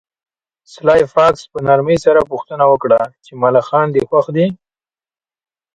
[0.73, 4.47] سلای فاکس په نرمۍ سره پوښتنه وکړه چې ملخان دې خوښ دي